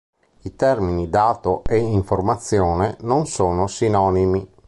I 0.41 0.55
termini 0.55 1.11
"dato" 1.11 1.61
e 1.63 1.77
"informazione" 1.77 2.97
non 3.01 3.27
sono 3.27 3.67
sinonimi. 3.67 4.49